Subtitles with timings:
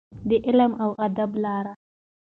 [0.29, 1.73] د علم او ادب لاره.